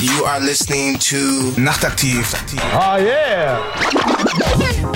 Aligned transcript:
You 0.00 0.24
are 0.24 0.40
listening 0.40 0.96
to 1.10 1.52
Nachtaktiv. 1.60 2.24
Oh 2.72 2.96
yeah! 2.96 3.60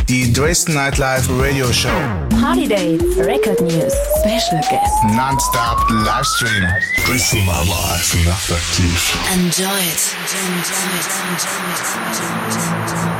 Die 0.06 0.32
Dresden 0.32 0.76
Nightlife 0.76 1.28
Radio 1.38 1.70
Show. 1.70 1.92
Party 2.40 2.66
Dates, 2.66 3.04
Record 3.18 3.60
News, 3.60 3.92
Special 4.20 4.60
Guests. 4.70 5.04
Non-stop 5.14 5.90
Livestream. 5.90 6.64
Dresden 7.04 7.44
Nightlife 7.44 8.16
Nachtaktiv. 8.24 8.96
Enjoy 9.34 9.68
it. 9.68 10.16
Enjoy 10.24 10.88
it. 10.96 11.12
Enjoy 12.08 13.10
it. 13.10 13.13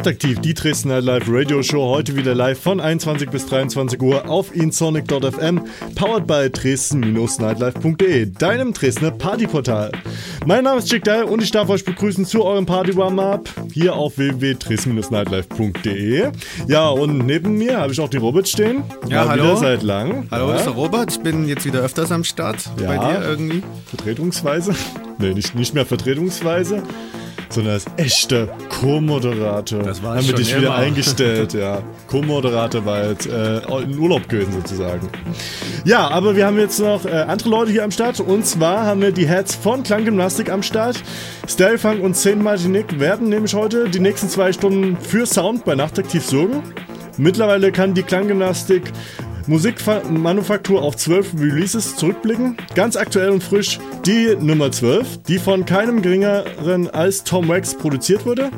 Nachtaktiv, 0.00 0.40
die 0.40 0.54
Dresden 0.54 0.88
Live 0.88 1.24
Radio 1.28 1.62
Show, 1.62 1.90
heute 1.90 2.16
wieder 2.16 2.34
live 2.34 2.58
von 2.58 2.80
21 2.80 3.28
bis 3.28 3.44
23 3.44 4.00
Uhr 4.00 4.26
auf 4.30 4.56
insonic.fm, 4.56 5.60
powered 5.94 6.26
by 6.26 6.48
dresden-nightlife.de, 6.48 8.24
deinem 8.24 8.72
Dresdner 8.72 9.10
Partyportal. 9.10 9.92
Mein 10.46 10.64
Name 10.64 10.78
ist 10.78 10.88
Chick 10.88 11.04
Dye 11.04 11.26
und 11.26 11.42
ich 11.42 11.50
darf 11.50 11.68
euch 11.68 11.84
begrüßen 11.84 12.24
zu 12.24 12.42
eurem 12.42 12.64
Party 12.64 12.96
Warm-Up 12.96 13.50
hier 13.74 13.94
auf 13.94 14.16
www.dresden-nightlife.de. 14.16 16.30
Ja, 16.66 16.88
und 16.88 17.18
neben 17.18 17.58
mir 17.58 17.76
habe 17.76 17.92
ich 17.92 18.00
auch 18.00 18.08
die 18.08 18.16
Robert 18.16 18.48
stehen. 18.48 18.82
Ja, 19.10 19.26
Mal 19.26 19.32
hallo. 19.32 19.56
Seit 19.56 19.82
lang. 19.82 20.28
Hallo, 20.30 20.48
ja. 20.48 20.56
ist 20.56 20.64
der 20.64 20.72
Robert. 20.72 21.10
Ich 21.10 21.20
bin 21.20 21.46
jetzt 21.46 21.66
wieder 21.66 21.80
öfters 21.80 22.10
am 22.10 22.24
Start. 22.24 22.70
Ja. 22.80 22.86
Bei 22.86 22.96
dir 22.96 23.22
irgendwie. 23.22 23.62
Vertretungsweise. 23.84 24.74
Nee, 25.18 25.34
nicht, 25.34 25.54
nicht 25.54 25.74
mehr 25.74 25.84
vertretungsweise, 25.84 26.82
sondern 27.52 27.74
als 27.74 27.84
echter 27.96 28.46
Co-Moderator. 28.68 29.82
Das 29.82 30.02
war 30.02 30.16
Haben 30.16 30.26
wir 30.26 30.34
dich 30.34 30.56
wieder 30.56 30.68
immer. 30.68 30.76
eingestellt, 30.76 31.52
ja. 31.54 31.82
Co-Moderator 32.06 32.84
war 32.84 33.08
jetzt 33.08 33.26
äh, 33.26 33.58
in 33.82 33.98
Urlaub 33.98 34.28
gewesen 34.28 34.52
sozusagen. 34.52 35.08
Ja, 35.84 36.08
aber 36.08 36.36
wir 36.36 36.46
haben 36.46 36.58
jetzt 36.58 36.78
noch 36.78 37.04
äh, 37.04 37.10
andere 37.10 37.48
Leute 37.48 37.72
hier 37.72 37.84
am 37.84 37.90
Start. 37.90 38.20
Und 38.20 38.46
zwar 38.46 38.86
haben 38.86 39.00
wir 39.00 39.12
die 39.12 39.26
Heads 39.28 39.54
von 39.54 39.82
Klanggymnastik 39.82 40.50
am 40.50 40.62
Start. 40.62 41.02
Sterefunk 41.48 42.02
und 42.02 42.16
Saint 42.16 42.42
Martinique 42.42 42.98
werden 43.00 43.28
nämlich 43.28 43.54
heute 43.54 43.88
die 43.88 44.00
nächsten 44.00 44.28
zwei 44.28 44.52
Stunden 44.52 44.96
für 44.96 45.26
Sound 45.26 45.64
bei 45.64 45.74
Nachtaktiv 45.74 46.24
sorgen. 46.24 46.62
Mittlerweile 47.16 47.72
kann 47.72 47.94
die 47.94 48.02
Klanggymnastik 48.02 48.92
Musikmanufaktur 49.50 50.80
auf 50.80 50.96
12 50.96 51.34
Releases 51.40 51.96
zurückblicken. 51.96 52.56
Ganz 52.76 52.94
aktuell 52.94 53.30
und 53.30 53.42
frisch 53.42 53.80
die 54.06 54.36
Nummer 54.38 54.70
12, 54.70 55.24
die 55.24 55.40
von 55.40 55.64
keinem 55.64 56.02
geringeren 56.02 56.88
als 56.88 57.24
Tom 57.24 57.48
Wax 57.48 57.76
produziert 57.76 58.24
wurde. 58.24 58.50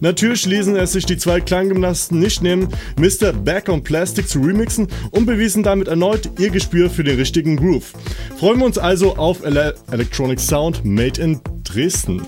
Natürlich 0.00 0.44
ließen 0.44 0.76
es 0.76 0.92
sich 0.92 1.06
die 1.06 1.16
zwei 1.16 1.40
Klanggymnasten 1.40 2.18
nicht 2.18 2.42
nehmen, 2.42 2.68
Mr. 2.98 3.32
Back 3.32 3.70
on 3.70 3.82
Plastic 3.82 4.28
zu 4.28 4.38
remixen 4.38 4.88
und 5.12 5.24
bewiesen 5.24 5.62
damit 5.62 5.88
erneut 5.88 6.28
ihr 6.38 6.50
Gespür 6.50 6.90
für 6.90 7.04
den 7.04 7.16
richtigen 7.16 7.56
Groove. 7.56 7.94
Freuen 8.38 8.58
wir 8.58 8.66
uns 8.66 8.76
also 8.76 9.16
auf 9.16 9.46
Ele 9.46 9.74
Electronic 9.90 10.38
Sound 10.38 10.84
Made 10.84 11.18
in 11.22 11.40
Dresden. 11.64 12.20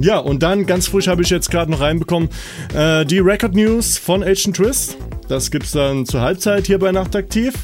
Ja, 0.00 0.18
und 0.18 0.42
dann 0.42 0.66
ganz 0.66 0.88
frisch 0.88 1.08
habe 1.08 1.22
ich 1.22 1.30
jetzt 1.30 1.50
gerade 1.50 1.70
noch 1.70 1.80
reinbekommen 1.80 2.28
äh, 2.74 3.04
die 3.04 3.18
Record 3.18 3.54
News 3.54 3.98
von 3.98 4.22
Agent 4.22 4.56
Twist. 4.56 4.96
Das 5.28 5.50
gibt's 5.50 5.72
dann 5.72 6.06
zur 6.06 6.20
Halbzeit 6.20 6.66
hier 6.66 6.78
bei 6.78 6.92
Nachtaktiv. 6.92 7.54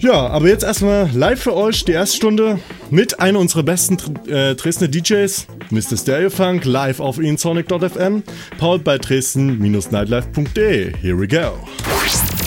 Ja, 0.00 0.28
aber 0.28 0.48
jetzt 0.48 0.64
erstmal 0.64 1.10
live 1.12 1.42
für 1.42 1.54
euch 1.54 1.84
die 1.84 1.92
erste 1.92 2.16
Stunde 2.16 2.58
mit 2.90 3.20
einer 3.20 3.38
unserer 3.38 3.62
besten 3.62 3.98
äh, 4.28 4.54
Dresdner 4.54 4.88
DJs, 4.88 5.46
Mr. 5.68 5.98
Stereofunk, 5.98 6.64
live 6.64 7.00
auf 7.00 7.18
insonic.fm, 7.18 8.22
powered 8.58 8.82
by 8.82 8.98
dresden-nightlife.de. 8.98 10.96
Here 10.96 11.18
we 11.18 11.28
go. 11.28 11.58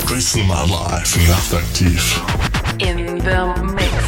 Dresden 0.08 0.48
Nightlife 0.48 1.20
Nachtaktiv. 1.30 2.22
In 2.80 3.20
the 3.20 3.72
mix. 3.72 4.03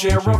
sheriff 0.00 0.39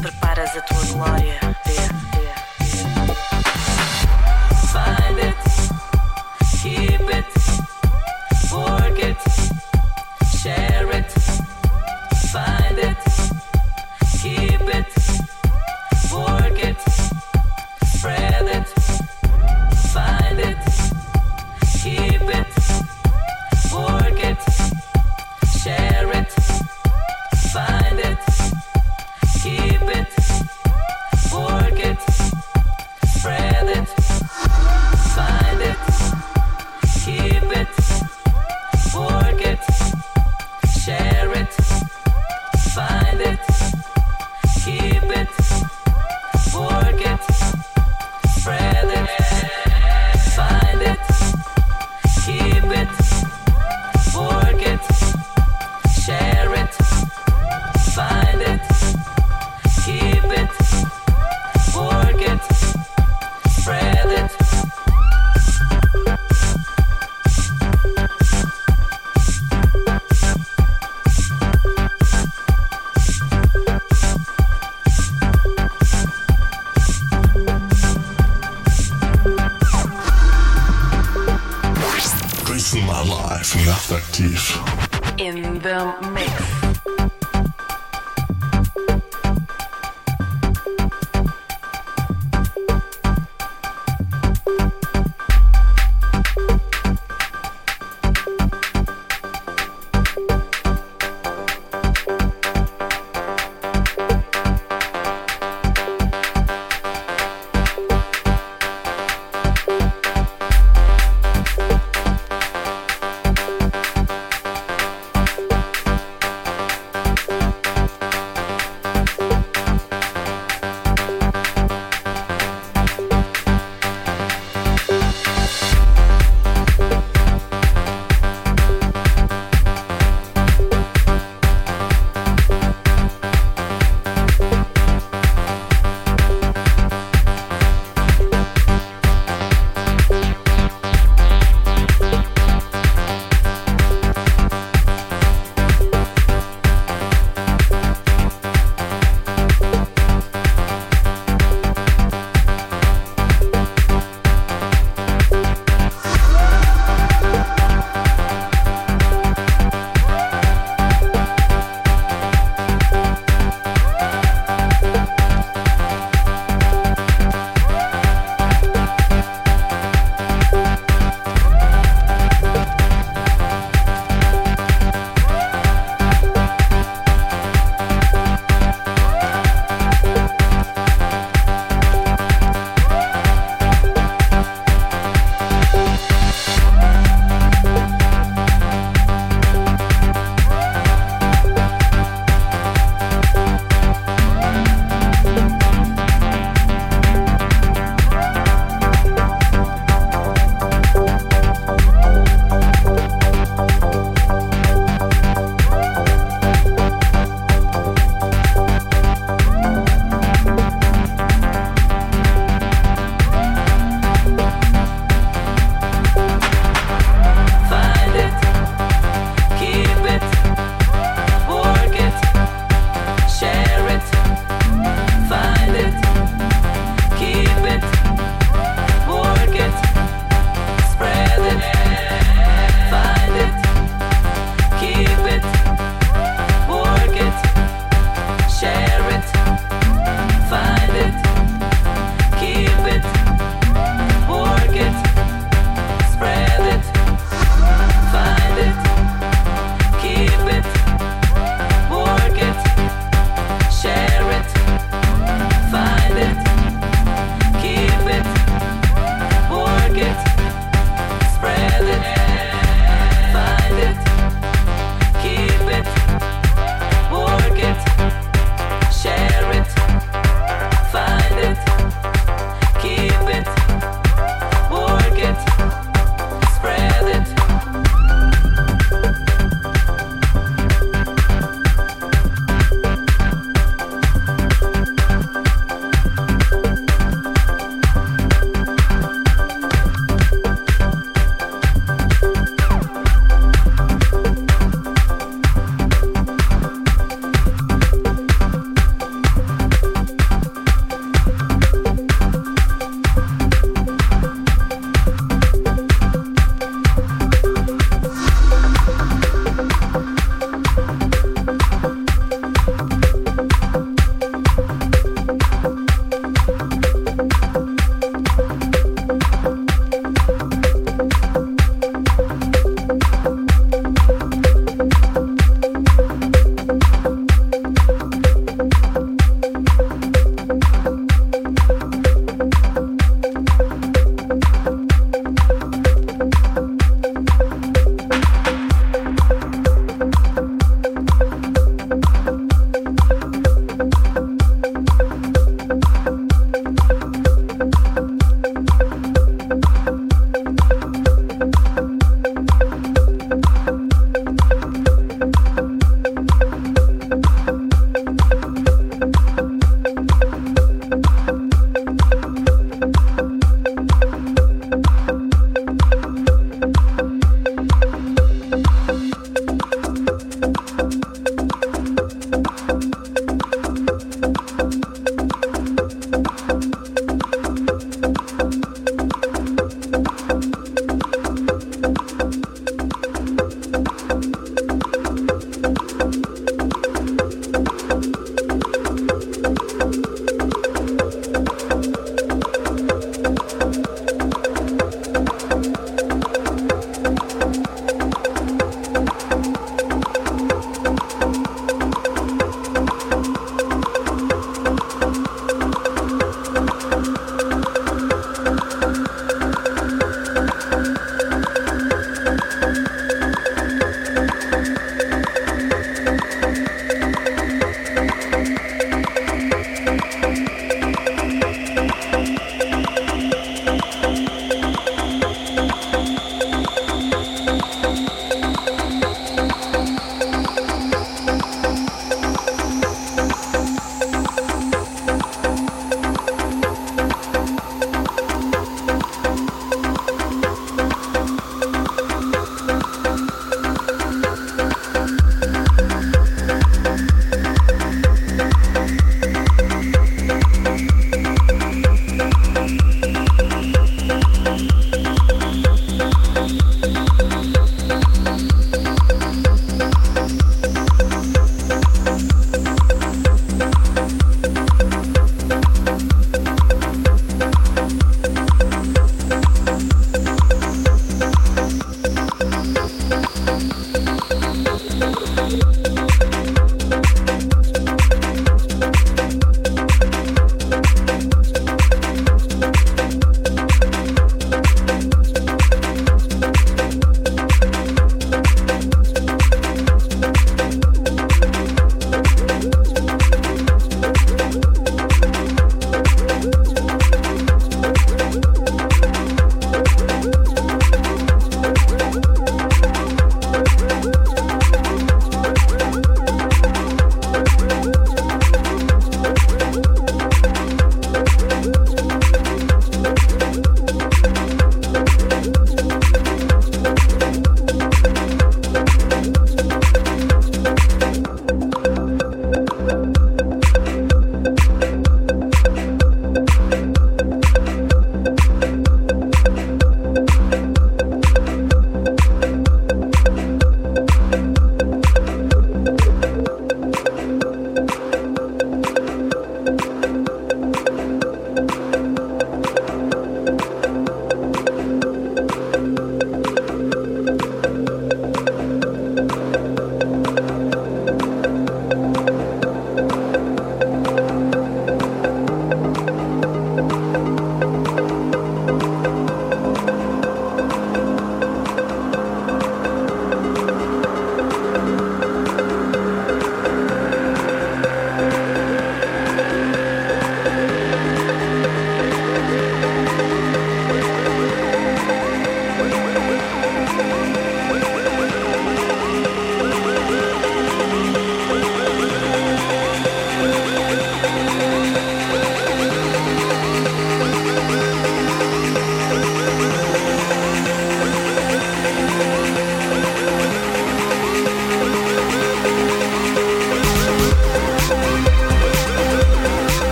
preparas 0.00 0.56
a 0.56 0.60
tua 0.62 0.84
glória. 0.92 1.38
Vê, 1.66 1.74
vê. 2.12 2.32
Find 4.72 5.18
it, 5.18 5.36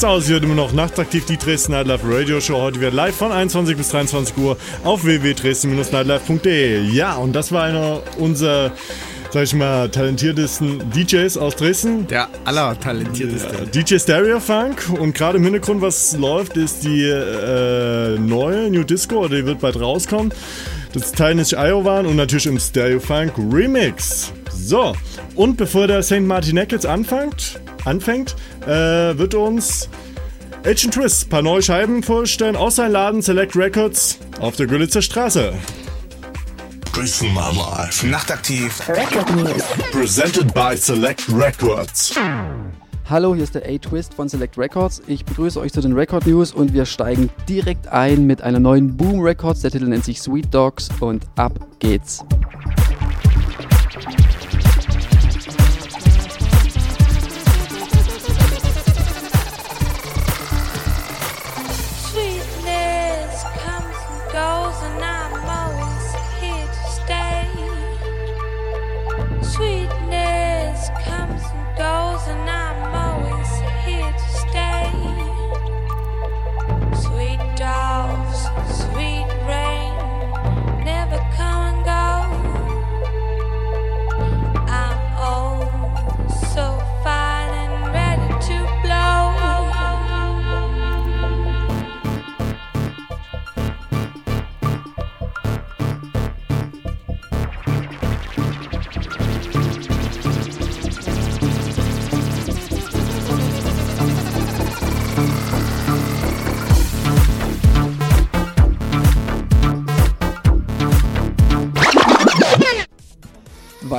sieht's 0.00 0.04
aus. 0.04 0.26
Hier 0.28 0.42
immer 0.42 0.54
noch 0.54 0.72
nachtaktiv 0.72 1.26
die 1.26 1.36
Dresden 1.36 1.72
Nightlife 1.72 2.06
Radio 2.08 2.40
Show. 2.40 2.58
Heute 2.58 2.80
wieder 2.80 2.90
live 2.90 3.14
von 3.14 3.32
21 3.32 3.76
bis 3.76 3.90
23 3.90 4.34
Uhr 4.38 4.56
auf 4.82 5.04
www.dresden-nightlife.de. 5.04 6.84
Ja, 6.90 7.16
und 7.16 7.34
das 7.34 7.52
war 7.52 7.64
einer 7.64 8.00
unserer, 8.16 8.72
sag 9.30 9.42
ich 9.42 9.54
mal, 9.54 9.90
talentiertesten 9.90 10.90
DJs 10.90 11.36
aus 11.36 11.54
Dresden. 11.54 12.06
Der 12.06 12.28
allertalentierteste. 12.46 13.66
DJ 13.66 13.98
Stereo 13.98 14.40
Funk 14.40 14.88
und 14.98 15.14
gerade 15.14 15.36
im 15.36 15.44
Hintergrund, 15.44 15.82
was 15.82 16.16
läuft, 16.16 16.56
ist 16.56 16.82
die 16.82 17.02
äh, 17.02 18.18
neue 18.18 18.70
New 18.70 18.84
Disco, 18.84 19.16
oder 19.16 19.36
die 19.36 19.44
wird 19.44 19.60
bald 19.60 19.78
rauskommen. 19.78 20.32
Das 20.94 21.12
Teil 21.12 21.38
ist 21.38 21.52
Iowan 21.52 22.06
und 22.06 22.16
natürlich 22.16 22.46
im 22.46 22.58
Stereo 22.58 23.00
Funk 23.00 23.34
Remix. 23.52 24.32
So, 24.50 24.94
und 25.34 25.58
bevor 25.58 25.86
der 25.88 26.02
St. 26.02 26.22
Martinek 26.22 26.72
jetzt 26.72 26.86
anfängt, 26.86 27.60
anfängt 27.84 28.34
äh, 28.66 29.18
wird 29.18 29.34
uns 29.34 29.89
Agent 30.62 30.92
Twist 30.92 31.26
ein 31.26 31.28
paar 31.30 31.42
neue 31.42 31.62
Scheiben 31.62 32.02
vorstellen 32.02 32.54
aus 32.54 32.76
seinem 32.76 32.92
Laden 32.92 33.22
Select 33.22 33.56
Records 33.56 34.18
auf 34.40 34.56
der 34.56 34.66
Görlitzer 34.66 35.00
Straße. 35.00 35.54
Dresden 36.92 37.32
Nightlife. 37.32 38.06
Nachtaktiv. 38.06 38.86
Record 38.86 39.34
News. 39.36 39.62
Presented 39.90 40.52
by 40.52 40.76
Select 40.76 41.24
Records. 41.32 42.14
Hallo, 43.08 43.34
hier 43.34 43.44
ist 43.44 43.54
der 43.54 43.62
A-Twist 43.66 44.12
von 44.12 44.28
Select 44.28 44.58
Records. 44.58 45.00
Ich 45.06 45.24
begrüße 45.24 45.58
euch 45.58 45.72
zu 45.72 45.80
den 45.80 45.94
Record 45.94 46.26
News 46.26 46.52
und 46.52 46.74
wir 46.74 46.84
steigen 46.84 47.30
direkt 47.48 47.88
ein 47.88 48.26
mit 48.26 48.42
einer 48.42 48.60
neuen 48.60 48.98
Boom 48.98 49.20
Records. 49.20 49.62
Der 49.62 49.70
Titel 49.70 49.86
nennt 49.86 50.04
sich 50.04 50.20
Sweet 50.20 50.52
Dogs 50.52 50.90
und 51.00 51.24
ab 51.36 51.54
geht's. 51.78 52.22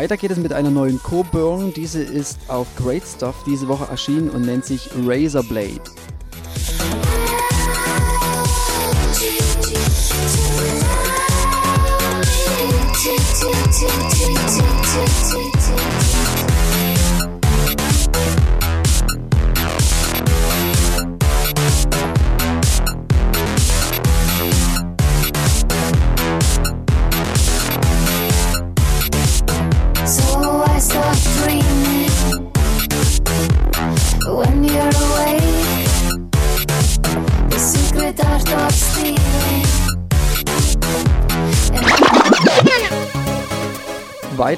Weiter 0.02 0.18
geht 0.18 0.32
es 0.32 0.39
mit 0.39 0.52
einer 0.52 0.72
neuen 0.72 0.99
Coburn. 1.04 1.74
Diese 1.76 2.02
ist 2.02 2.39
auf 2.47 2.66
Great 2.76 3.04
Stuff 3.04 3.36
diese 3.45 3.68
Woche 3.68 3.88
erschienen 3.88 4.32
und 4.32 4.47
nennt 4.47 4.66
sich 4.66 4.89
Razorblade. 5.06 5.80
So 15.30 15.51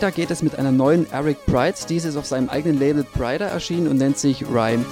Weiter 0.03 0.15
geht 0.17 0.31
es 0.31 0.43
mit 0.43 0.59
einer 0.59 0.73
neuen 0.73 1.09
Eric 1.13 1.45
Pride. 1.45 1.75
Diese 1.87 2.09
ist 2.09 2.17
auf 2.17 2.25
seinem 2.25 2.49
eigenen 2.49 2.77
Label 2.77 3.05
Prider 3.05 3.45
erschienen 3.45 3.87
und 3.87 3.99
nennt 3.99 4.17
sich 4.17 4.45
Rhymed. 4.45 4.85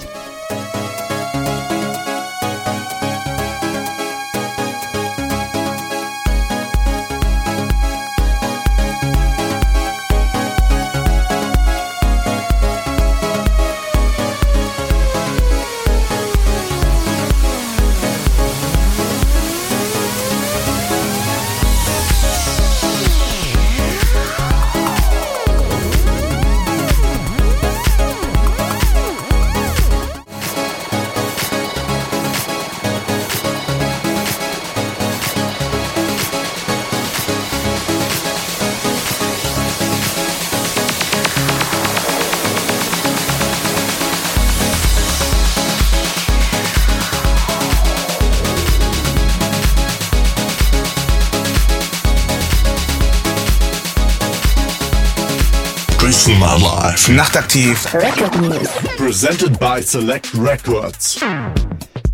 Nachtaktiv. 57.08 57.92
Record 57.94 58.40
News. 58.40 58.68
Presented 58.96 59.58
by 59.58 59.82
Select 59.82 60.30
Records. 60.38 61.20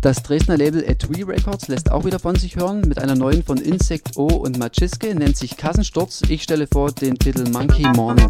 Das 0.01 0.23
Dresdner 0.23 0.57
Label 0.57 0.83
Etui 0.83 1.21
Records 1.23 1.67
lässt 1.67 1.91
auch 1.91 2.05
wieder 2.05 2.17
von 2.17 2.35
sich 2.35 2.55
hören 2.55 2.81
mit 2.81 2.97
einer 2.97 3.15
neuen 3.15 3.43
von 3.43 3.57
Insect 3.57 4.17
O 4.17 4.25
und 4.25 4.57
Machiske, 4.57 5.13
nennt 5.13 5.37
sich 5.37 5.57
Kassensturz. 5.57 6.23
Ich 6.27 6.41
stelle 6.41 6.67
vor 6.67 6.91
den 6.91 7.15
Titel 7.19 7.47
Monkey 7.49 7.83
Morning. 7.89 8.29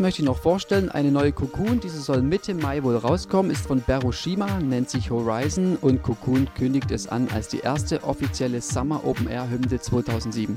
Möchte 0.00 0.22
ich 0.22 0.26
noch 0.26 0.38
vorstellen, 0.38 0.90
eine 0.90 1.10
neue 1.10 1.32
Cocoon, 1.32 1.80
diese 1.80 2.00
soll 2.00 2.22
Mitte 2.22 2.54
Mai 2.54 2.84
wohl 2.84 2.96
rauskommen, 2.96 3.50
ist 3.50 3.66
von 3.66 3.82
Berushima, 3.82 4.60
nennt 4.60 4.88
sich 4.88 5.10
Horizon 5.10 5.76
und 5.80 6.04
Cocoon 6.04 6.48
kündigt 6.56 6.92
es 6.92 7.08
an 7.08 7.26
als 7.34 7.48
die 7.48 7.58
erste 7.58 8.04
offizielle 8.04 8.60
Summer 8.60 9.04
Open 9.04 9.28
Air 9.28 9.50
Hymne 9.50 9.80
2007. 9.80 10.54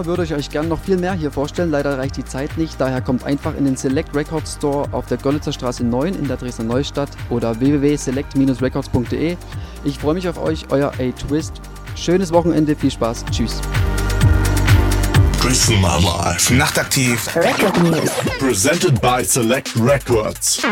Immer 0.00 0.06
würde 0.06 0.24
ich 0.24 0.32
euch 0.32 0.48
gern 0.48 0.66
noch 0.66 0.80
viel 0.80 0.96
mehr 0.96 1.12
hier 1.12 1.30
vorstellen, 1.30 1.70
leider 1.70 1.98
reicht 1.98 2.16
die 2.16 2.24
Zeit 2.24 2.56
nicht, 2.56 2.80
daher 2.80 3.02
kommt 3.02 3.22
einfach 3.22 3.54
in 3.54 3.66
den 3.66 3.76
Select 3.76 4.16
Records 4.16 4.54
Store 4.54 4.88
auf 4.92 5.04
der 5.08 5.18
Görlitzer 5.18 5.52
Straße 5.52 5.84
9 5.84 6.14
in 6.14 6.26
der 6.26 6.38
Dresdner 6.38 6.64
Neustadt 6.64 7.10
oder 7.28 7.60
www.select-records.de. 7.60 9.36
Ich 9.84 9.98
freue 9.98 10.14
mich 10.14 10.26
auf 10.26 10.38
euch, 10.38 10.64
euer 10.70 10.90
A-Twist. 10.98 11.60
Schönes 11.96 12.32
Wochenende, 12.32 12.74
viel 12.76 12.90
Spaß, 12.90 13.26
tschüss. 13.30 13.60
Dresden 15.42 15.82
Nightlife. 15.82 16.54
Nachtaktiv. 16.54 17.36
Record 17.36 17.82
News. 17.82 18.10
Presented 18.38 19.02
by 19.02 19.22
Select 19.22 19.70
Records. 19.78 20.62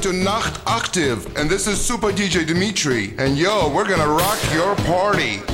Listening 0.00 0.18
to 0.18 0.24
Nacht 0.24 0.60
Active, 0.66 1.36
and 1.36 1.50
this 1.50 1.66
is 1.66 1.80
Super 1.80 2.10
DJ 2.10 2.46
Dimitri. 2.46 3.12
And 3.18 3.36
yo, 3.36 3.72
we're 3.74 3.88
gonna 3.88 4.08
rock 4.08 4.38
your 4.54 4.74
party. 4.76 5.49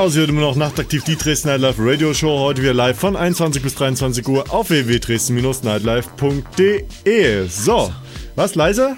aus, 0.00 0.14
hier 0.14 0.26
immer 0.26 0.40
noch 0.40 0.56
nachtaktiv 0.56 1.04
die 1.04 1.14
Dresden 1.14 1.48
Nightlife 1.48 1.82
Radio 1.84 2.14
Show. 2.14 2.38
Heute 2.38 2.62
wieder 2.62 2.72
live 2.72 2.98
von 2.98 3.16
21 3.16 3.62
bis 3.62 3.74
23 3.74 4.26
Uhr 4.26 4.46
auf 4.48 4.70
www.dresden-nightlife.de. 4.70 7.46
So, 7.48 7.92
was, 8.34 8.54
leise? 8.54 8.96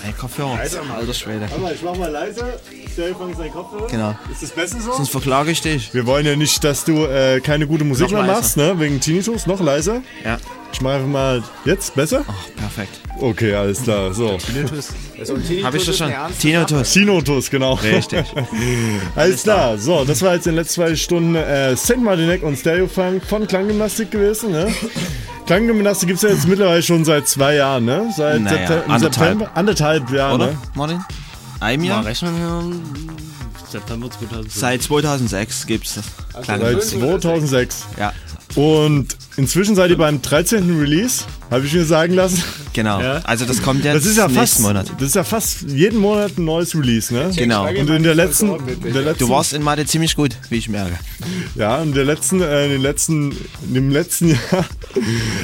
Hey, 0.00 0.12
Kopfhörer. 0.12 0.56
Alter 0.96 1.12
Schwede. 1.12 1.40
Warte 1.40 1.58
mal, 1.58 1.74
ich 1.74 1.82
mach 1.82 1.96
mal 1.96 2.08
leise. 2.08 2.60
Stereo 2.92 3.26
ist 3.26 3.40
dein 3.40 3.50
Kopfhörer. 3.50 3.88
Genau. 3.88 4.16
Ist 4.30 4.44
das 4.44 4.52
besser 4.52 4.80
so? 4.80 4.92
Sonst 4.92 5.10
verklage 5.10 5.50
ich 5.50 5.60
dich. 5.60 5.92
Wir 5.92 6.06
wollen 6.06 6.24
ja 6.24 6.36
nicht, 6.36 6.62
dass 6.62 6.84
du 6.84 7.04
äh, 7.04 7.40
keine 7.40 7.66
gute 7.66 7.82
Musik 7.82 8.12
Noch 8.12 8.12
mehr 8.12 8.20
leiser. 8.20 8.34
machst, 8.40 8.56
ne? 8.56 8.78
Wegen 8.78 9.00
Tinnitus. 9.00 9.48
Noch 9.48 9.60
leiser. 9.60 10.02
Ja. 10.24 10.38
Ich 10.72 10.80
mach 10.80 10.92
einfach 10.92 11.08
mal 11.08 11.42
jetzt 11.64 11.96
besser. 11.96 12.24
Ach, 12.28 12.46
perfekt. 12.56 13.00
Okay, 13.18 13.54
alles 13.54 13.82
klar. 13.82 14.14
So. 14.14 14.38
Habe 15.64 15.76
ich 15.76 15.86
das 15.86 15.98
schon? 15.98 16.12
Tinnitus. 16.40 16.92
Tinnitus, 16.92 17.50
genau. 17.50 17.74
Richtig. 17.74 18.24
Alles 19.16 19.42
klar. 19.42 19.78
So, 19.78 20.04
das 20.04 20.22
war 20.22 20.34
jetzt 20.34 20.46
in 20.46 20.52
den 20.52 20.56
letzten 20.60 20.74
zwei 20.82 20.94
Stunden 20.96 21.34
äh, 21.34 21.76
St. 21.76 21.98
Martinek 21.98 22.42
und 22.42 22.56
Stereofunk 22.58 23.24
von 23.24 23.46
Klanggymnastik 23.46 24.10
gewesen, 24.10 24.52
ne? 24.52 24.72
Klanggymnastik 25.46 26.08
gibt 26.08 26.16
es 26.16 26.22
ja 26.22 26.30
jetzt 26.34 26.48
mittlerweile 26.48 26.82
schon 26.82 27.04
seit 27.04 27.28
zwei 27.28 27.56
Jahren, 27.56 27.84
ne? 27.84 28.12
Seit 28.16 28.40
Naja, 28.40 28.56
Septem- 28.66 28.84
im 28.86 28.90
anderthalb. 28.90 29.14
September. 29.30 29.50
Anderthalb 29.54 30.10
Jahre, 30.10 30.34
Oder, 30.34 30.46
ne? 30.46 30.58
Martin? 30.74 31.04
Ein 31.60 31.84
Jahr? 31.84 31.98
Mal 32.02 32.08
rechnen 32.08 32.34
wir. 32.36 32.72
September 33.70 34.10
2005. 34.10 34.54
Seit 34.54 34.82
2006 34.82 35.66
gibt's 35.66 35.94
das. 35.94 36.04
Seit 36.46 36.82
2006. 36.82 37.84
Ja, 37.98 38.12
Und 38.54 39.16
inzwischen 39.36 39.74
seid 39.74 39.90
ihr 39.90 39.98
beim 39.98 40.22
13. 40.22 40.78
Release, 40.80 41.24
habe 41.50 41.66
ich 41.66 41.72
mir 41.72 41.84
sagen 41.84 42.14
lassen. 42.14 42.42
Genau. 42.74 43.00
Ja. 43.00 43.20
Also 43.24 43.46
das 43.46 43.62
kommt 43.62 43.82
jetzt 43.84 43.94
Das 43.96 44.04
ist 44.04 44.18
ja 44.18 44.24
nächsten 44.28 44.40
fast, 44.40 44.60
Monat. 44.60 44.92
das 44.98 45.08
ist 45.08 45.14
ja 45.14 45.24
fast 45.24 45.62
jeden 45.62 45.98
Monat 46.00 46.36
ein 46.36 46.44
neues 46.44 46.74
Release, 46.76 47.12
ne? 47.14 47.30
Genau. 47.34 47.66
Und 47.68 47.88
in 47.88 48.02
der 48.02 48.14
letzten, 48.14 48.50
in 48.84 48.92
der 48.92 49.02
letzten 49.02 49.24
Du 49.24 49.30
warst 49.30 49.52
in 49.54 49.62
Mathe 49.62 49.86
ziemlich 49.86 50.14
gut, 50.16 50.36
wie 50.50 50.56
ich 50.56 50.68
merke. 50.68 50.98
Ja, 51.54 51.80
in 51.82 51.94
der 51.94 52.04
letzten, 52.04 52.42
äh, 52.42 52.66
in 52.66 52.72
den 52.72 52.82
letzten, 52.82 53.32
in 53.66 53.74
dem 53.74 53.90
letzten 53.90 54.28
Jahr 54.52 54.64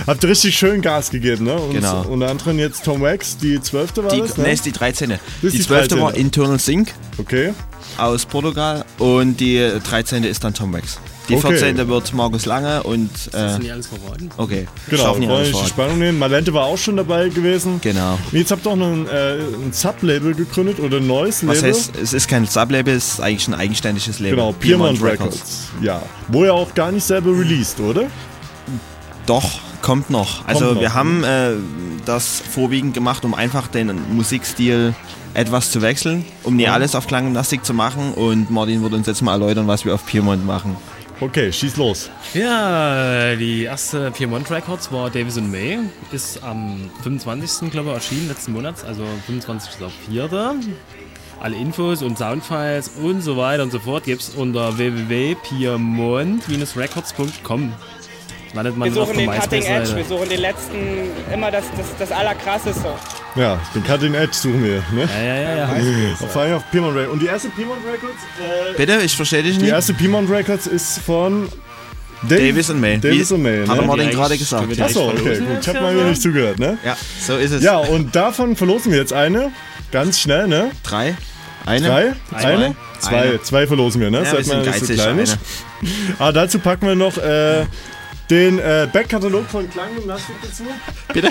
habt 0.07 0.23
ihr 0.23 0.29
richtig 0.31 0.57
schön 0.59 0.83
Gas 0.83 1.11
gegeben, 1.11 1.45
ne? 1.47 1.55
Und 1.55 1.73
Genau. 1.73 2.03
Unter 2.03 2.29
anderem 2.31 2.59
jetzt 2.59 2.85
Tom 2.85 3.01
Wax, 3.01 3.37
die 3.39 3.61
12. 3.61 3.97
war 3.99 4.09
Die, 4.11 4.21
das, 4.21 4.37
nee, 4.37 4.43
ne? 4.45 4.53
ist 4.53 4.67
die 4.67 4.73
13. 4.73 5.13
ist 5.13 5.21
Die 5.43 5.61
12. 5.61 5.93
war 5.93 6.11
13.. 6.11 6.21
Internal 6.21 6.59
Sync 6.59 6.93
Okay. 7.19 7.55
aus 7.97 8.27
Portugal 8.27 8.85
und 8.99 9.39
die 9.41 9.59
13. 9.85 10.25
ist 10.25 10.45
dann 10.45 10.53
Tom 10.55 10.73
Wax. 10.73 10.99
Die 11.31 11.37
Okay. 11.37 11.57
14. 11.57 11.89
wird 11.89 12.13
Markus 12.15 12.45
Lange 12.47 12.83
und. 12.83 13.11
Äh, 13.33 13.53
Sind 13.53 13.63
die 13.65 13.71
alles 13.71 13.87
verraten? 13.87 14.29
okay, 14.37 14.67
Genau, 14.89 15.03
schaffen 15.03 15.21
die 15.23 15.29
wollen 15.29 15.39
alles 15.39 15.53
nicht 15.53 15.65
die. 15.65 15.69
Spannung 15.69 15.99
nehmen. 15.99 16.19
Malente 16.19 16.53
war 16.53 16.65
auch 16.65 16.77
schon 16.79 16.97
dabei 16.97 17.29
gewesen. 17.29 17.79
Genau. 17.81 18.15
Und 18.33 18.39
Jetzt 18.39 18.51
habt 18.51 18.67
ihr 18.67 18.71
auch 18.73 18.77
noch 18.77 18.93
ein, 18.93 19.07
äh, 19.09 19.37
ein 19.39 19.73
Sublabel 19.73 20.35
gegründet 20.35 20.81
oder 20.81 20.99
ein 20.99 21.07
neues 21.07 21.47
Was 21.47 21.57
Label. 21.63 21.71
heißt, 21.71 21.93
es 22.03 22.13
ist 22.13 22.29
kein 22.29 22.47
Sublabel, 22.47 22.95
es 22.95 23.15
ist 23.15 23.21
eigentlich 23.21 23.49
ein 23.49 23.55
eigenständiges 23.55 24.19
Label. 24.19 24.37
Genau, 24.37 24.53
Piemont 24.53 25.03
Records. 25.03 25.69
Ja. 25.81 26.03
Wo 26.29 26.45
ihr 26.45 26.53
auch 26.53 26.75
gar 26.75 26.93
nicht 26.93 27.05
selber 27.05 27.31
released, 27.31 27.81
oder? 27.81 28.05
Doch, 29.27 29.61
kommt 29.83 30.11
noch. 30.11 30.47
Also 30.47 30.75
noch. 30.75 30.81
wir 30.81 30.95
haben 30.95 31.25
äh, 31.25 31.53
das 32.05 32.43
vorwiegend 32.51 32.95
gemacht, 32.95 33.25
um 33.25 33.35
einfach 33.35 33.69
den 33.69 33.93
Musikstil 34.15 34.95
etwas 35.33 35.71
zu 35.71 35.81
wechseln, 35.81 36.25
um 36.43 36.57
nicht 36.57 36.69
alles 36.69 36.97
auf 36.97 37.07
Klanggymnastik 37.07 37.65
zu 37.65 37.73
machen 37.73 38.13
und 38.15 38.51
Martin 38.51 38.83
wird 38.83 38.93
uns 38.95 39.07
jetzt 39.07 39.23
mal 39.23 39.33
erläutern, 39.41 39.69
was 39.69 39.85
wir 39.85 39.95
auf 39.95 40.05
Piemont 40.05 40.45
machen. 40.45 40.77
Okay, 41.21 41.53
schieß 41.53 41.77
los. 41.77 42.11
Ja, 42.33 43.37
die 43.37 43.65
erste 43.65 44.11
Piemont 44.11 44.51
Records 44.51 44.91
war 44.91 45.11
Davis 45.11 45.37
and 45.37 45.53
May. 45.53 45.81
Ist 46.13 46.43
am 46.43 46.91
25. 47.03 47.71
glaube 47.71 47.91
ich 47.91 47.97
erschienen, 47.97 48.29
letzten 48.29 48.53
Monat, 48.53 48.83
also 48.87 49.05
25.04. 49.29 50.65
Alle 51.39 51.57
Infos 51.57 52.03
und 52.03 52.17
Soundfiles 52.17 52.93
und 53.03 53.21
so 53.21 53.37
weiter 53.37 53.63
und 53.63 53.71
so 53.71 53.81
fort 53.81 54.05
gibt 54.05 54.23
es 54.23 54.31
unter 54.31 54.79
www.piemont-records.com. 54.79 57.75
Landet 58.53 58.77
man 58.77 58.93
Wir 58.93 59.01
auf 59.03 59.09
suchen 59.09 59.19
den 59.19 59.31
Cutting 59.31 59.63
Edge, 59.63 59.97
wir 59.97 60.05
suchen 60.05 60.29
den 60.29 60.41
letzten, 60.41 60.77
immer 61.33 61.51
das, 61.53 61.65
das, 61.77 61.87
das 61.99 62.13
Allerkrasseste. 62.13 62.89
Ja, 63.37 63.61
den 63.75 63.85
Cutting 63.85 64.15
Edge 64.15 64.33
suchen 64.33 64.65
wir, 64.65 64.83
ne? 64.93 65.09
Ja, 65.09 65.23
ja, 65.23 65.57
ja, 65.57 65.79
ja. 65.79 66.27
Vor 66.27 66.43
allem 66.43 66.55
auf 66.57 66.71
Piemont 66.73 66.97
Records. 66.97 67.13
Und 67.13 67.23
die 67.23 67.27
erste 67.27 67.49
Piemont 67.51 67.81
Records? 67.87 68.15
Äh, 68.41 68.77
Bitte, 68.77 68.99
ich 69.05 69.15
verstehe 69.15 69.43
dich 69.45 69.57
die 69.57 69.63
nicht. 69.63 69.71
erste 69.73 69.95
Piemont 69.95 70.29
Records 70.29 70.67
ist 70.67 70.99
von 70.99 71.49
Dave- 72.23 72.49
Davis 72.49 72.71
and 72.71 72.81
May. 72.81 72.99
Davis 72.99 73.33
and 73.33 73.43
May, 73.43 73.67
Hat 73.67 73.79
er 73.79 73.97
ne? 73.97 74.05
Die 74.05 74.11
gerade 74.11 74.37
gesagt. 74.37 74.81
Achso, 74.81 75.11
okay, 75.11 75.39
gut. 75.39 75.47
Ich 75.61 75.69
habe 75.69 75.79
ja, 75.79 75.83
mal 75.85 75.95
wieder 75.95 76.05
nicht 76.07 76.21
zugehört, 76.23 76.59
ne? 76.59 76.77
Ja, 76.85 76.97
so 77.25 77.37
ist 77.37 77.53
es. 77.53 77.63
Ja, 77.63 77.79
und 77.79 78.17
davon 78.17 78.57
verlosen 78.57 78.91
wir 78.91 78.99
jetzt 78.99 79.13
eine. 79.13 79.53
Ganz 79.93 80.19
schnell, 80.19 80.49
ne? 80.49 80.71
Drei. 80.83 81.17
Eine. 81.67 81.87
Drei? 81.87 82.13
Eine? 82.33 82.75
Zwei. 82.99 83.23
Eine. 83.23 83.43
Zwei 83.43 83.67
verlosen 83.67 84.01
wir, 84.01 84.11
ne? 84.11 84.25
Ja, 84.25 84.33
mal 84.55 84.63
nicht 84.67 84.87
so 84.87 84.93
kleinisch. 84.93 85.31
Eine. 85.31 85.91
Aber 86.19 86.33
dazu 86.33 86.59
packen 86.59 86.87
wir 86.87 86.95
noch 86.95 87.17
äh, 87.17 87.65
den 88.31 88.59
äh, 88.59 88.89
Backkatalog 88.93 89.47
von 89.47 89.69
Klanggymnastik 89.69 90.37
dazu. 90.43 90.65
Bitte? 91.13 91.31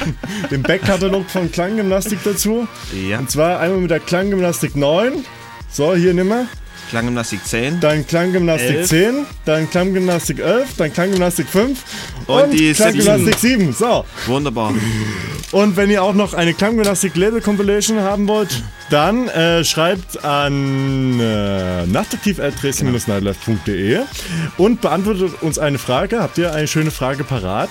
Den 0.52 0.62
Backkatalog 0.64 1.30
von 1.30 1.52
Klanggymnastik 1.52 2.20
dazu. 2.24 2.68
Ja. 2.94 3.20
Und 3.20 3.32
zwar 3.32 3.60
einmal 3.60 3.80
mit 3.80 3.92
der 3.92 4.02
Klanggymnastik 4.02 4.76
9. 4.76 5.26
So, 5.72 5.96
hier 5.96 6.14
nimm 6.14 6.28
mal. 6.28 6.48
Klanggymnastik 6.90 7.46
10. 7.46 7.80
Dann 7.80 8.06
Klanggymnastik 8.06 8.76
Elf. 8.76 8.90
10, 8.90 9.26
dann 9.46 9.70
Klanggymnastik 9.70 10.40
11, 10.40 10.76
dann 10.78 10.92
Klanggymnastik 10.92 11.48
5 11.48 11.80
Und 12.26 12.44
und, 12.44 12.52
die 12.52 12.74
Klanggymnastik 12.74 13.38
7. 13.38 13.72
So. 13.74 14.04
Wunderbar. 14.26 14.74
Und 15.52 15.78
wenn 15.78 15.90
ihr 15.90 16.04
auch 16.04 16.14
noch 16.14 16.34
eine 16.34 16.54
Klanggymnastik 16.54 17.16
Label 17.16 17.40
Compilation 17.42 18.00
haben 18.00 18.28
wollt, 18.28 18.62
dann 18.90 19.28
äh, 19.30 19.64
schreibt 19.64 20.24
an 20.24 21.20
äh, 21.20 21.86
nachtaktiv.dresden-nightlife.de 21.88 24.00
und 24.58 24.82
beantwortet 24.82 25.42
uns 25.42 25.58
eine 25.60 25.78
Frage. 25.78 26.22
Habt 26.22 26.38
ihr 26.38 26.54
eine 26.54 26.68
schöne 26.68 26.92
Frage 26.92 27.24
parat? 27.24 27.70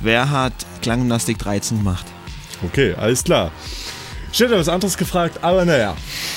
Wer 0.00 0.30
hat 0.30 0.52
Klanggymnastik 0.82 1.38
13 1.38 1.78
gemacht? 1.78 2.04
Okay, 2.64 2.94
alles 2.98 3.24
klar. 3.24 3.50
Ich 4.32 4.40
hätte 4.40 4.56
was 4.58 4.68
anderes 4.68 4.96
gefragt, 4.96 5.38
aber 5.42 5.64
naja. 5.64 5.96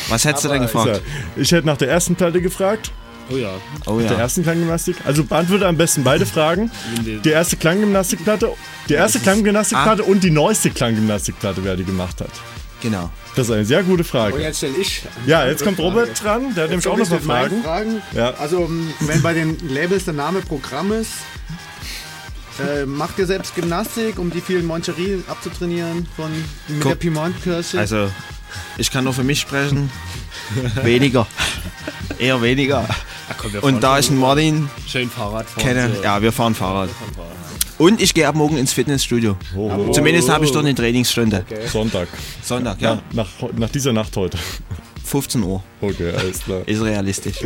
Was 0.10 0.26
hättest 0.26 0.46
du 0.46 0.50
denn 0.50 0.62
gefragt? 0.64 1.02
Ja- 1.36 1.42
Ich 1.42 1.52
hätte 1.52 1.68
nach 1.68 1.78
der 1.78 1.90
ersten 1.90 2.16
Platte 2.16 2.42
gefragt. 2.42 2.92
Oh 3.32 3.38
ja. 3.38 3.52
Oh 3.86 4.00
Der 4.00 4.12
ja. 4.12 4.18
ersten 4.18 4.44
Klanggymnastik. 4.44 4.98
Also 5.06 5.24
beantworte 5.24 5.66
am 5.68 5.78
besten 5.78 6.04
beide 6.04 6.26
Fragen. 6.26 6.70
Die 7.24 7.30
erste 7.30 7.56
Klanggymnastikplatte, 7.56 8.52
die 8.90 8.94
erste 8.96 9.20
Klanggymnastikplatte 9.20 10.04
und 10.04 10.24
die 10.24 10.32
neueste 10.32 10.72
Klanggymnastikplatte, 10.72 11.64
wer 11.64 11.76
die 11.78 11.86
gemacht 11.86 12.20
hat. 12.20 12.32
Genau. 12.82 13.10
Das 13.38 13.48
ist 13.48 13.54
eine 13.54 13.64
sehr 13.64 13.82
gute 13.84 14.04
Frage. 14.04 14.36
Und 14.36 14.42
jetzt 14.42 14.58
stelle 14.58 14.76
ich. 14.78 15.04
Ja, 15.26 15.48
jetzt 15.48 15.64
kommt 15.64 15.80
Robert 15.80 16.22
dran, 16.22 16.54
der 16.54 16.64
hat 16.66 16.70
nämlich 16.72 16.86
auch 16.88 16.98
noch 16.98 17.10
mal 17.10 17.16
mit 17.16 17.26
meinen 17.26 17.64
Fragen. 17.64 18.02
Fragen. 18.02 18.02
Ja. 18.14 18.34
Also, 18.34 18.70
wenn 19.00 19.22
bei 19.22 19.34
den 19.34 19.58
Labels 19.70 20.04
der 20.04 20.14
Name 20.16 20.42
Programm 20.42 20.92
ist, 20.92 21.12
äh, 22.60 22.86
macht 22.86 23.18
ihr 23.20 23.26
selbst 23.26 23.56
Gymnastik, 23.56 24.20
um 24.20 24.30
die 24.30 24.42
vielen 24.42 24.66
Moncherien 24.66 25.24
abzutrainieren 25.28 26.08
von 26.16 26.32
mit 26.68 26.82
Guck, 26.82 26.92
der 26.92 26.96
Piemont-Kirche? 26.96 27.80
Also, 27.80 28.10
ich 28.78 28.92
kann 28.92 29.04
nur 29.04 29.14
für 29.14 29.24
mich 29.24 29.40
sprechen. 29.40 29.90
weniger. 30.84 31.28
Eher 32.20 32.42
weniger. 32.42 32.88
komm, 33.38 33.54
wir 33.54 33.62
fahren 33.62 33.74
Und 33.76 33.84
da 33.84 34.00
ich 34.00 34.10
einen 34.10 34.20
Martin 34.20 34.70
Schön 34.88 35.10
Fahrrad 35.10 35.50
fahren. 35.50 35.64
kenne, 35.64 35.96
so. 35.96 36.04
ja, 36.04 36.22
wir 36.22 36.32
fahren 36.32 36.56
Fahrrad. 36.56 36.90
Und 37.80 38.02
ich 38.02 38.14
gehe 38.14 38.28
ab 38.28 38.36
morgen 38.36 38.58
ins 38.58 38.72
Fitnessstudio. 38.72 39.36
Zumindest 39.92 40.30
habe 40.30 40.46
ich 40.46 40.52
dort 40.52 40.66
eine 40.66 40.76
Trainingsstunde. 40.76 41.46
Sonntag. 41.72 42.08
Sonntag, 42.44 42.80
ja. 42.82 43.02
Nach, 43.14 43.28
nach 43.58 43.70
dieser 43.70 43.94
Nacht 43.94 44.16
heute. 44.16 44.38
15 45.04 45.44
Uhr. 45.44 45.64
Okay, 45.82 46.12
alles 46.18 46.44
klar. 46.44 46.62
Ist 46.66 46.82
realistisch. 46.82 47.42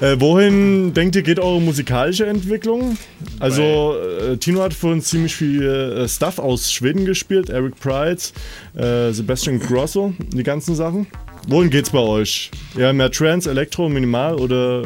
Äh, 0.00 0.16
wohin 0.18 0.94
denkt 0.94 1.16
ihr, 1.16 1.22
geht 1.22 1.38
eure 1.38 1.60
musikalische 1.60 2.26
Entwicklung? 2.26 2.96
Also, 3.40 3.94
äh, 3.96 4.36
Tino 4.36 4.62
hat 4.62 4.74
vorhin 4.74 5.00
ziemlich 5.00 5.34
viel 5.34 5.62
äh, 5.62 6.08
Stuff 6.08 6.38
aus 6.38 6.72
Schweden 6.72 7.04
gespielt, 7.04 7.50
Eric 7.50 7.78
Prides, 7.80 8.32
äh, 8.74 9.12
Sebastian 9.12 9.58
Grosso, 9.58 10.14
die 10.18 10.42
ganzen 10.42 10.74
Sachen. 10.74 11.06
Wohin 11.48 11.70
geht's 11.70 11.90
bei 11.90 11.98
euch? 11.98 12.50
Ja, 12.76 12.92
mehr 12.92 13.10
Trance, 13.10 13.48
Elektro, 13.48 13.88
Minimal 13.88 14.34
oder 14.34 14.82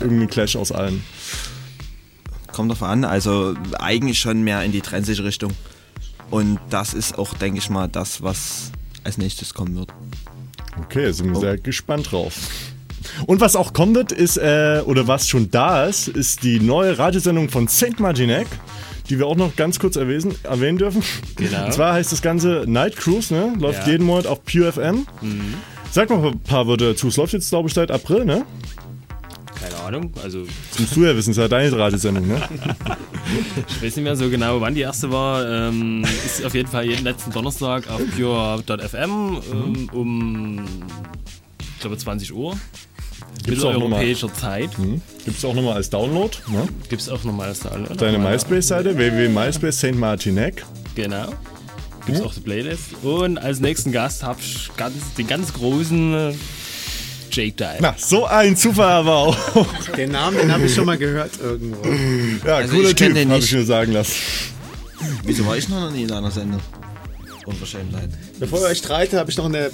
irgendwie 0.00 0.26
Clash 0.26 0.56
aus 0.56 0.72
allen? 0.72 1.04
Kommt 2.52 2.70
drauf 2.70 2.82
an, 2.82 3.04
also 3.04 3.54
eigentlich 3.78 4.18
schon 4.18 4.42
mehr 4.42 4.62
in 4.64 4.72
die 4.72 4.80
trensige 4.80 5.24
Richtung. 5.24 5.52
Und 6.30 6.58
das 6.68 6.94
ist 6.94 7.18
auch, 7.18 7.34
denke 7.34 7.58
ich 7.58 7.70
mal, 7.70 7.88
das, 7.88 8.22
was 8.22 8.72
als 9.04 9.18
nächstes 9.18 9.54
kommen 9.54 9.76
wird. 9.76 9.90
Okay, 10.78 11.10
sind 11.12 11.32
wir 11.32 11.40
sehr 11.40 11.58
gespannt 11.58 12.12
drauf. 12.12 12.34
Und 13.26 13.40
was 13.40 13.56
auch 13.56 13.72
kommen 13.72 13.94
wird, 13.94 14.12
ist, 14.12 14.36
äh, 14.36 14.82
oder 14.84 15.06
was 15.08 15.28
schon 15.28 15.50
da 15.50 15.86
ist, 15.86 16.08
ist 16.08 16.42
die 16.42 16.60
neue 16.60 16.98
Radiosendung 16.98 17.48
von 17.48 17.66
St. 17.68 17.98
Martinek, 17.98 18.46
die 19.08 19.18
wir 19.18 19.26
auch 19.26 19.36
noch 19.36 19.56
ganz 19.56 19.78
kurz 19.78 19.96
erwähnen, 19.96 20.34
erwähnen 20.44 20.78
dürfen. 20.78 21.02
Genau. 21.36 21.66
Und 21.66 21.72
zwar 21.72 21.94
heißt 21.94 22.12
das 22.12 22.22
Ganze 22.22 22.64
Night 22.66 22.96
Cruise, 22.96 23.32
ne? 23.34 23.54
Läuft 23.58 23.86
Ja. 23.86 23.92
jeden 23.92 24.04
Monat 24.06 24.26
auf 24.26 24.44
Pure 24.44 24.72
FM. 24.72 25.06
Mhm. 25.22 25.54
Sag 25.90 26.10
mal 26.10 26.24
ein 26.24 26.38
paar 26.40 26.66
Wörter 26.68 26.90
dazu. 26.90 27.08
Es 27.08 27.16
läuft 27.16 27.32
jetzt, 27.32 27.48
glaube 27.50 27.68
ich, 27.68 27.74
seit 27.74 27.90
April, 27.90 28.24
ne? 28.24 28.44
Keine 29.60 29.76
Ahnung, 29.84 30.12
also 30.22 30.44
Das 30.70 30.78
musst 30.80 30.96
du 30.96 31.04
ja 31.04 31.14
wissen, 31.14 31.30
es 31.32 31.36
ist 31.36 31.42
ja 31.42 31.48
deine 31.48 31.76
Radiosendung, 31.76 32.26
ne? 32.26 32.40
ich 33.68 33.82
weiß 33.82 33.96
nicht 33.96 34.04
mehr 34.04 34.16
so 34.16 34.30
genau, 34.30 34.60
wann 34.60 34.74
die 34.74 34.80
erste 34.80 35.10
war. 35.12 35.46
Ähm, 35.68 36.04
ist 36.24 36.44
auf 36.44 36.54
jeden 36.54 36.68
Fall 36.68 36.86
jeden 36.86 37.04
letzten 37.04 37.30
Donnerstag 37.30 37.88
auf 37.90 38.00
pure.fm 38.16 39.40
ähm, 39.52 39.90
um, 39.92 40.64
ich 41.74 41.80
glaube, 41.80 41.96
20 41.98 42.32
Uhr. 42.34 42.56
Gibt's 43.44 43.62
auch 43.64 43.72
nochmal- 43.74 43.98
europäischer 44.00 44.32
Zeit. 44.32 44.78
Mhm. 44.78 45.00
Gibt 45.24 45.36
es 45.38 45.44
auch 45.44 45.54
nochmal 45.54 45.74
als 45.74 45.90
Download, 45.90 46.36
ne? 46.48 46.66
Gibt 46.88 47.02
es 47.02 47.08
auch 47.08 47.22
nochmal 47.24 47.48
als 47.48 47.60
Download. 47.60 47.94
Deine 47.96 48.18
MySpace-Seite, 48.18 48.96
www.myspace 48.96 49.76
St. 49.78 49.94
Martinek. 49.94 50.64
Genau. 50.94 51.26
Gibt 52.06 52.18
es 52.18 52.24
auch 52.24 52.32
die 52.34 52.40
Playlist. 52.40 52.94
Und 53.02 53.38
als 53.38 53.60
nächsten 53.60 53.92
Gast 53.92 54.22
habe 54.22 54.40
ich 54.40 54.70
ganz, 54.76 55.14
den 55.18 55.26
ganz 55.26 55.52
großen 55.52 56.34
Jake 57.30 57.52
Dive. 57.52 57.78
Na, 57.80 57.94
so 57.98 58.26
ein 58.26 58.56
Zufall 58.56 58.90
aber 58.92 59.14
auch. 59.16 59.36
Den 59.96 60.12
Namen, 60.12 60.36
den 60.38 60.52
habe 60.52 60.64
ich 60.66 60.74
schon 60.74 60.84
mal 60.86 60.98
gehört 60.98 61.32
irgendwo. 61.42 61.86
Ja, 62.46 62.56
Also 62.56 62.74
cooler 62.74 62.94
Typ, 62.94 63.14
den 63.14 63.30
habe 63.30 63.38
ich 63.40 63.52
mir 63.52 63.64
sagen 63.64 63.92
lassen. 63.92 64.12
Wieso 65.24 65.46
war 65.46 65.56
ich 65.56 65.68
noch 65.68 65.90
nie 65.90 66.02
in 66.02 66.12
einer 66.12 66.30
Sendung? 66.30 66.60
Unverschämtheit. 67.46 68.10
Bevor 68.38 68.60
ihr 68.60 68.66
euch 68.66 68.78
streitet, 68.78 69.18
habe 69.18 69.30
ich 69.30 69.36
noch 69.36 69.46
eine, 69.46 69.70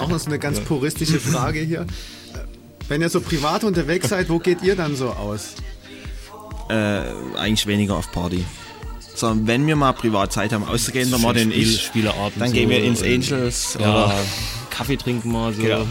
auch 0.00 0.08
noch 0.08 0.18
so 0.18 0.26
eine 0.26 0.38
ganz 0.38 0.60
puristische 0.60 1.20
Frage 1.20 1.60
hier. 1.60 1.86
Wenn 2.88 3.00
ihr 3.00 3.08
so 3.08 3.20
privat 3.20 3.64
unterwegs 3.64 4.08
seid, 4.08 4.28
wo 4.28 4.38
geht 4.38 4.62
ihr 4.62 4.74
dann 4.76 4.96
so 4.96 5.10
aus? 5.10 5.54
Äh, 6.68 7.02
eigentlich 7.38 7.66
weniger 7.66 7.94
auf 7.96 8.10
Party. 8.12 8.44
Sondern 9.14 9.46
wenn 9.46 9.66
wir 9.66 9.76
mal 9.76 9.92
privat 9.92 10.32
Zeit 10.32 10.52
haben 10.52 10.64
auszugehen, 10.64 11.08
der 11.08 11.18
Martin 11.20 11.52
und 11.52 11.56
ich, 11.56 11.82
Spieleabend. 11.82 12.32
dann 12.40 12.48
so 12.48 12.54
gehen 12.54 12.68
wir 12.68 12.82
ins 12.82 13.02
Angels 13.02 13.76
Ja, 13.78 14.06
oder 14.06 14.14
Kaffee 14.70 14.96
trinken 14.96 15.30
mal 15.30 15.52
so. 15.54 15.62
Ja. 15.62 15.86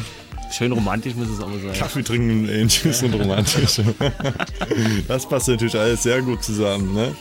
Schön 0.55 0.71
romantisch 0.71 1.15
muss 1.15 1.29
es 1.29 1.39
aber 1.39 1.57
sein. 1.59 1.73
Kaffee 1.73 2.03
trinken, 2.03 2.47
Angels 2.47 3.01
und 3.03 3.13
romantisch. 3.15 3.81
Das 5.07 5.27
passt 5.27 5.47
natürlich 5.47 5.75
alles 5.77 6.03
sehr 6.03 6.21
gut 6.21 6.43
zusammen, 6.43 6.93
ne? 6.93 7.15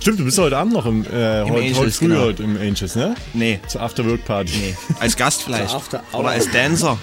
Stimmt, 0.00 0.18
du 0.18 0.24
bist 0.24 0.38
heute 0.38 0.56
Abend 0.56 0.72
noch 0.74 0.84
im, 0.86 1.04
äh, 1.06 1.42
Im 1.42 1.50
heute, 1.50 1.54
heute 1.54 1.76
Angels, 1.78 1.96
früh 1.98 2.08
genau. 2.08 2.20
heute 2.20 2.42
im 2.42 2.56
Angels, 2.56 2.96
ne? 2.96 3.14
Nee. 3.32 3.60
Zur 3.68 3.80
After-Work-Party. 3.80 4.52
Nee. 4.56 4.76
Als 5.00 5.16
Gast 5.16 5.44
vielleicht. 5.44 5.72
After- 5.72 6.02
Oder 6.12 6.30
als 6.30 6.50
Dancer. 6.50 6.98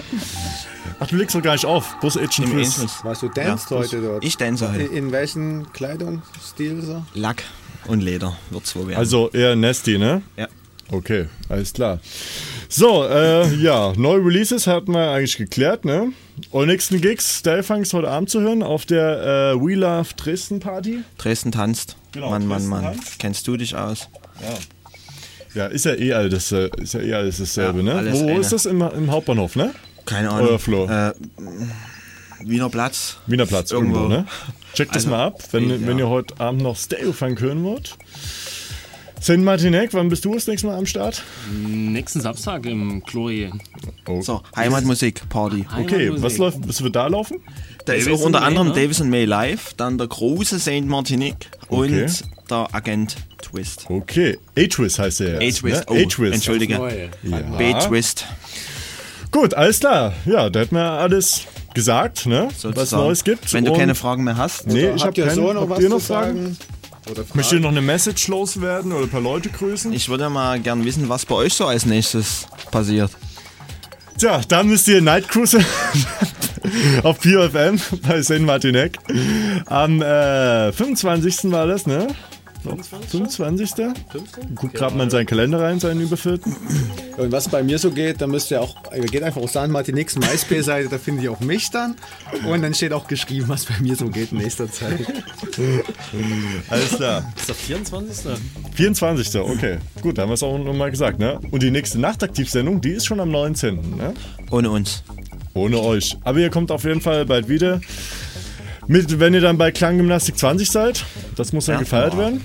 Ach, 0.99 1.07
du 1.07 1.15
legst 1.15 1.35
doch 1.35 1.41
gar 1.41 1.53
nicht 1.53 1.65
auf. 1.65 1.99
Bloß 1.99 2.18
Agent 2.18 2.39
Im. 2.49 2.52
Angels. 2.52 2.99
Was 3.03 3.22
du 3.22 3.30
danced 3.30 3.72
Ja, 3.72 3.77
heute 3.77 4.02
dort? 4.02 4.23
Ich 4.23 4.38
dance 4.38 4.69
heute. 4.69 4.84
In, 4.84 4.93
in 5.07 5.11
welchen 5.11 5.72
Kleidungsstil 5.73 6.81
so? 6.81 7.03
Lack 7.15 7.43
und 7.88 8.02
Leder 8.02 8.38
wird's 8.49 8.76
wohl 8.76 8.88
werden. 8.88 8.99
Also 8.99 9.30
eher 9.31 9.56
nasty, 9.56 9.98
ne? 9.98 10.22
Ja. 10.38 10.48
Okay, 10.91 11.27
alles 11.48 11.72
klar. 11.73 11.99
So, 12.73 13.03
äh, 13.03 13.53
ja, 13.56 13.91
neue 13.98 14.23
Releases 14.26 14.65
hatten 14.65 14.93
wir 14.93 15.11
eigentlich 15.11 15.35
geklärt, 15.35 15.84
ne? 15.84 16.14
Und 16.52 16.68
nächsten 16.68 17.02
Gigs, 17.02 17.39
Stylefunks 17.39 17.91
heute 17.93 18.07
Abend 18.10 18.30
zu 18.30 18.39
hören 18.39 18.64
auf 18.64 18.85
der 18.85 19.53
äh, 19.56 19.60
We 19.61 19.76
Love 19.76 20.07
Dresden 20.15 20.61
Party. 20.61 20.99
Dresden 21.18 21.52
tanzt. 21.52 21.98
Genau, 22.14 22.30
Mann, 22.30 22.48
Mann, 22.48 22.60
Dresden 22.60 22.69
Mann. 22.69 22.84
tanzt. 22.95 23.19
Kennst 23.19 23.45
du 23.48 23.57
dich 23.57 23.76
aus? 23.76 24.07
Ja. 24.41 24.53
Ja, 25.53 25.65
ist 25.68 25.84
ja 25.84 25.95
eh 25.95 26.14
alles, 26.14 26.53
äh, 26.53 26.69
ist 26.81 26.93
ja 26.93 27.02
eh 27.02 27.14
alles 27.14 27.39
dasselbe, 27.39 27.80
Ja, 27.81 28.02
ne? 28.02 28.14
Wo, 28.14 28.30
eine. 28.30 28.39
ist 28.39 28.53
das? 28.53 28.65
Im, 28.65 28.81
Im 28.81 29.11
Hauptbahnhof, 29.11 29.57
ne? 29.57 29.73
Keine 30.06 30.30
Ahnung. 30.30 30.48
Euer 30.52 30.60
Flo. 30.60 30.85
Äh, 30.88 31.11
Wiener 32.45 32.69
Platz. 32.69 33.18
Wiener 33.27 33.45
Platz 33.45 33.72
irgendwo, 33.72 33.98
Irgendwo. 33.98 34.15
ne? 34.15 34.26
Checkt 34.73 34.91
das 34.95 35.03
Also, 35.03 35.10
mal 35.10 35.26
ab, 35.26 35.43
wenn, 35.52 35.69
ja. 35.69 35.76
wenn 35.85 35.99
ihr 35.99 36.07
heute 36.07 36.39
Abend 36.39 36.61
noch 36.61 36.77
Stereo-Funk 36.77 37.41
hören 37.41 37.64
wollt. 37.65 37.98
St. 39.22 39.38
Martinek, 39.38 39.93
wann 39.93 40.10
bist 40.10 40.26
du 40.26 40.34
das 40.34 40.48
nächste 40.48 40.65
Mal 40.68 40.77
am 40.77 40.85
Start? 40.88 41.22
Nächsten 41.64 42.22
Samstag 42.22 42.65
im 42.65 43.03
Chloe. 43.06 43.52
Oh. 44.07 44.19
So, 44.22 44.41
Heimatmusik, 44.56 45.30
Party. 45.30 45.65
Okay, 45.80 46.07
Heimatmusik. 46.07 46.23
was 46.23 46.38
läuft, 46.38 46.57
was 46.68 46.81
wird 46.81 46.95
da 46.95 47.06
laufen? 47.07 47.38
Da 47.85 47.93
ist 47.93 48.07
Davis 48.07 48.19
auch 48.19 48.26
unter 48.26 48.39
and 48.39 48.45
May, 48.56 48.60
anderem 48.60 48.68
ne? 48.69 48.73
Davis 48.81 49.02
and 49.02 49.10
May 49.11 49.26
live, 49.26 49.73
dann 49.77 49.99
der 49.99 50.07
große 50.07 50.57
Saint 50.57 50.88
Martinique 50.88 51.52
Okay. 51.69 52.02
und 52.03 52.23
der 52.49 52.68
Agent 52.73 53.15
Twist. 53.43 53.85
Okay, 53.89 54.39
A-Twist 54.57 54.98
heißt 54.98 55.22
er 55.22 55.41
jetzt. 55.41 55.60
A-Twist, 55.60 55.89
ne? 55.89 55.95
oh, 55.95 56.03
A-Twist. 56.03 56.34
entschuldige. 56.34 57.10
Ja. 57.23 57.38
B-Twist. 57.57 58.26
Gut, 59.30 59.53
alles 59.53 59.80
klar. 59.80 60.14
Ja, 60.26 60.49
da 60.49 60.61
hätten 60.61 60.76
wir 60.76 60.81
alles 60.84 61.43
gesagt, 61.76 62.26
ne? 62.26 62.48
was 62.49 62.61
sozusagen. 62.61 63.03
Neues 63.03 63.23
gibt. 63.23 63.53
Wenn 63.53 63.65
du 63.65 63.72
Und- 63.72 63.77
keine 63.77 63.93
Fragen 63.95 64.23
mehr 64.23 64.35
hast. 64.38 64.65
Nee, 64.68 64.91
ich 64.95 65.03
habe 65.06 65.14
keine. 65.14 65.35
so 65.35 65.53
noch 65.53 65.61
Habt 65.61 65.69
was 65.69 65.80
ihr 65.80 65.89
zu 65.89 65.95
noch 65.95 66.02
Fragen? 66.02 66.43
sagen? 66.43 66.57
Oder 67.10 67.23
Möchtet 67.34 67.53
ihr 67.53 67.60
noch 67.61 67.69
eine 67.69 67.82
Message 67.82 68.28
loswerden 68.28 68.91
oder 68.91 69.03
ein 69.03 69.10
paar 69.10 69.22
Leute 69.22 69.49
grüßen? 69.49 69.91
Ich 69.91 70.10
würde 70.10 70.30
mal 70.30 70.60
gern 70.60 70.86
wissen, 70.86 71.10
was 71.10 71.26
bei 71.26 71.36
euch 71.36 71.53
so 71.53 71.65
als 71.65 71.86
nächstes 71.86 72.48
passiert. 72.69 73.11
Tja, 74.18 74.41
da 74.48 74.61
müsst 74.61 74.88
ihr 74.88 75.02
Night 75.02 75.28
Cruise 75.28 75.57
auf 77.03 77.19
PFM 77.19 77.80
bei 78.07 78.22
St. 78.22 78.41
Martinek. 78.41 78.99
Am 79.65 80.02
äh, 80.02 80.72
25. 80.72 81.52
war 81.52 81.65
das, 81.65 81.88
ne? 81.88 82.07
25. 82.64 83.72
Guckt 84.56 84.74
gerade 84.74 84.96
mal 84.96 85.06
in 85.06 85.10
seinen 85.10 85.26
Kalender 85.26 85.60
rein, 85.60 85.80
seinen 85.80 86.02
überfüllten. 86.02 86.56
Und 87.18 87.32
was 87.32 87.50
bei 87.50 87.64
mir 87.64 87.80
so 87.80 87.92
geht, 87.92 88.22
da 88.22 88.28
müsst 88.28 88.52
ihr 88.52 88.62
auch, 88.62 88.76
ihr 88.96 89.06
geht 89.06 89.24
einfach 89.24 89.42
auf 89.42 89.52
San 89.52 89.72
Martiniks 89.72 90.18
MySpace-Seite, 90.18 90.90
da 90.90 90.98
findet 90.98 91.24
ihr 91.24 91.32
auch 91.32 91.40
mich 91.40 91.70
dann. 91.72 91.96
Und 92.48 92.62
dann 92.62 92.74
steht 92.74 92.94
auch 92.94 93.08
geschrieben, 93.08 93.50
was 93.50 93.66
bei 93.66 93.80
mir 93.80 93.96
so 93.96 94.08
geht 94.08 94.32
in 94.32 94.38
nächster 94.40 94.72
Zeit. 94.72 95.00
Alles 96.70 96.90
klar. 96.96 97.34
Ist 97.36 97.50
der 97.50 97.56
24. 97.56 98.32
24. 98.74 99.42
Okay, 99.42 99.78
gut, 100.02 100.18
da 100.18 100.24
haben 100.24 100.30
wir 100.30 100.36
es 100.36 100.44
auch 100.44 100.58
nochmal 100.58 100.92
gesagt, 100.92 101.20
ne? 101.20 101.40
Und 101.52 101.64
die 101.64 101.72
nächste 101.72 102.00
Nachtaktivsendung, 102.00 102.82
die 102.82 102.92
ist 102.92 103.06
schon 103.06 103.20
am 103.20 103.32
19. 103.32 103.98
Ne? 103.98 104.14
Ohne 104.52 104.70
uns. 104.70 105.04
Ohne 105.54 105.80
euch. 105.80 106.18
Aber 106.24 106.40
ihr 106.40 106.50
kommt 106.50 106.72
auf 106.72 106.84
jeden 106.86 107.02
Fall 107.02 107.26
bald 107.26 107.50
wieder. 107.50 107.82
Mit, 108.92 109.22
wenn 109.22 109.34
ihr 109.34 109.40
dann 109.40 109.58
bei 109.58 109.72
Klanggymnastik 109.72 110.38
20 110.38 110.70
seid, 110.70 111.06
das 111.38 111.54
muss 111.54 111.66
dann 111.68 111.76
Ja. 111.76 111.80
gefeiert 111.80 112.18
werden. 112.18 112.42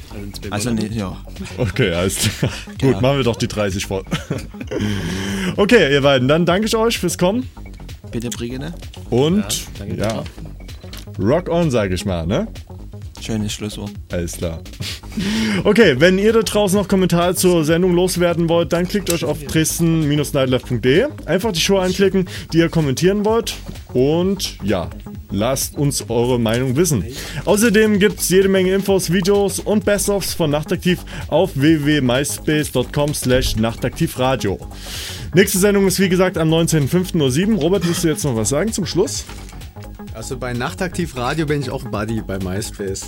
Also 0.50 0.70
nee, 0.70 0.86
ja. 0.92 1.16
Okay, 1.58 1.92
alles 1.92 2.18
klar. 2.18 2.52
Gut, 2.80 3.00
machen 3.02 3.16
wir 3.16 3.24
doch 3.24 3.34
die 3.34 3.48
30 3.48 3.84
voll. 3.84 4.04
okay, 5.56 5.92
ihr 5.92 6.02
beiden, 6.02 6.28
dann 6.28 6.46
danke 6.46 6.68
ich 6.68 6.76
euch 6.76 6.98
fürs 6.98 7.18
Kommen. 7.18 7.48
Bitte 8.12 8.30
Brigitte. 8.30 8.72
Und 9.10 9.44
danke 9.76 9.96
ja, 9.96 10.22
rock 11.18 11.48
on, 11.48 11.72
sage 11.72 11.96
ich 11.96 12.04
mal, 12.04 12.24
ne? 12.28 12.46
Schönes 13.26 13.54
Schlusswort. 13.54 13.90
Alles 14.12 14.36
klar. 14.36 14.60
Okay, 15.64 15.96
wenn 15.98 16.16
ihr 16.16 16.32
da 16.32 16.42
draußen 16.42 16.78
noch 16.78 16.86
Kommentare 16.86 17.34
zur 17.34 17.64
Sendung 17.64 17.92
loswerden 17.92 18.48
wollt, 18.48 18.72
dann 18.72 18.86
klickt 18.86 19.12
euch 19.12 19.24
auf 19.24 19.42
dresden-nightlife.de. 19.42 21.06
Einfach 21.24 21.50
die 21.50 21.58
Show 21.58 21.78
anklicken, 21.78 22.28
die 22.52 22.58
ihr 22.58 22.68
kommentieren 22.68 23.24
wollt. 23.24 23.54
Und 23.92 24.58
ja, 24.62 24.90
lasst 25.32 25.76
uns 25.76 26.08
eure 26.08 26.38
Meinung 26.38 26.76
wissen. 26.76 27.04
Außerdem 27.44 27.98
gibt 27.98 28.20
es 28.20 28.28
jede 28.28 28.48
Menge 28.48 28.72
Infos, 28.72 29.12
Videos 29.12 29.58
und 29.58 29.84
Best-ofs 29.84 30.34
von 30.34 30.50
Nachtaktiv 30.50 31.00
auf 31.26 31.50
www.myspace.com 31.56 33.12
slash 33.12 33.56
nachtaktivradio. 33.56 34.56
Nächste 35.34 35.58
Sendung 35.58 35.88
ist 35.88 35.98
wie 35.98 36.08
gesagt 36.08 36.38
am 36.38 36.54
19.05.07 36.54 37.54
Uhr. 37.54 37.60
Robert, 37.60 37.88
willst 37.88 38.04
du 38.04 38.08
jetzt 38.08 38.22
noch 38.22 38.36
was 38.36 38.50
sagen 38.50 38.72
zum 38.72 38.86
Schluss? 38.86 39.24
Also 40.16 40.38
bei 40.38 40.54
Nachtaktiv 40.54 41.14
Radio 41.16 41.44
bin 41.44 41.60
ich 41.60 41.68
auch 41.68 41.82
Buddy 41.84 42.22
bei 42.22 42.38
MySpace. 42.38 43.02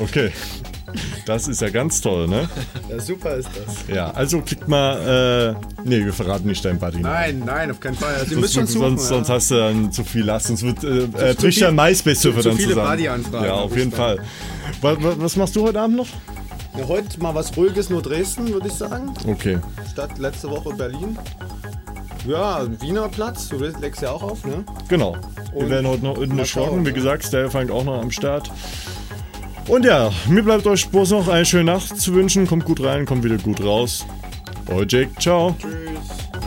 Okay. 0.00 0.30
Das 1.26 1.48
ist 1.48 1.60
ja 1.60 1.70
ganz 1.70 2.00
toll, 2.00 2.28
ne? 2.28 2.48
Ja, 2.88 3.00
super 3.00 3.34
ist 3.34 3.48
das. 3.48 3.88
Ja, 3.92 4.10
also 4.12 4.42
klickt 4.42 4.68
mal. 4.68 5.56
Äh, 5.58 5.88
nee, 5.88 6.04
wir 6.04 6.12
verraten 6.12 6.46
nicht 6.46 6.64
dein 6.64 6.78
Party. 6.78 7.00
Nein, 7.00 7.42
nein, 7.44 7.70
auf 7.72 7.80
keinen 7.80 7.96
Fall. 7.96 8.14
Also 8.14 8.26
ihr 8.26 8.28
Sonst, 8.34 8.40
müsst 8.42 8.54
schon 8.54 8.66
suchen. 8.68 8.80
sonst, 8.98 9.02
ja. 9.02 9.08
sonst 9.08 9.28
hast 9.28 9.50
du 9.50 9.54
dann 9.56 9.90
zu 9.92 10.04
viel 10.04 10.22
Last, 10.24 10.46
sonst 10.46 10.62
wird, 10.62 10.84
äh, 10.84 11.30
äh, 11.30 11.36
zu 11.36 11.48
der 11.50 11.72
MySpace-Server 11.72 12.36
zu- 12.36 12.42
zu 12.42 12.48
dann 12.50 12.56
viele 12.58 12.68
zusammen. 12.70 12.86
Party-Anfragen 12.86 13.44
Ja, 13.44 13.52
auf 13.54 13.76
jeden 13.76 13.90
dann. 13.90 13.98
Fall. 13.98 14.18
Was, 14.82 14.96
was 15.18 15.36
machst 15.36 15.56
du 15.56 15.62
heute 15.64 15.80
Abend 15.80 15.96
noch? 15.96 16.08
Ja, 16.78 16.86
heute 16.86 17.20
mal 17.20 17.34
was 17.34 17.56
ruhiges, 17.56 17.90
nur 17.90 18.02
Dresden, 18.02 18.52
würde 18.52 18.68
ich 18.68 18.74
sagen. 18.74 19.12
Okay. 19.26 19.58
Statt 19.90 20.16
letzte 20.18 20.48
Woche 20.50 20.72
Berlin. 20.74 21.18
Ja, 22.26 22.66
Wiener 22.80 23.08
Platz, 23.08 23.48
du 23.48 23.56
legst 23.58 24.02
ja 24.02 24.10
auch 24.12 24.22
auf, 24.22 24.44
ne? 24.44 24.64
Genau. 24.88 25.16
Wir 25.52 25.62
Und 25.62 25.70
werden 25.70 25.86
heute 25.88 26.04
noch 26.04 26.16
unten 26.16 26.36
mal 26.36 26.46
schrocken. 26.46 26.70
schauen, 26.70 26.86
Wie 26.86 26.92
gesagt, 26.92 27.24
Style 27.24 27.50
fängt 27.50 27.70
auch 27.70 27.84
noch 27.84 28.00
am 28.00 28.10
Start. 28.10 28.50
Und 29.68 29.84
ja, 29.84 30.10
mir 30.28 30.42
bleibt 30.42 30.66
euch 30.66 30.88
bloß 30.88 31.10
noch 31.10 31.28
eine 31.28 31.44
schöne 31.44 31.64
Nacht 31.64 32.00
zu 32.00 32.14
wünschen. 32.14 32.46
Kommt 32.46 32.64
gut 32.64 32.82
rein, 32.82 33.06
kommt 33.06 33.24
wieder 33.24 33.38
gut 33.38 33.62
raus. 33.62 34.04
Euer 34.68 34.86
Jake, 34.88 35.10
ciao. 35.18 35.54
Tschüss. 35.58 36.41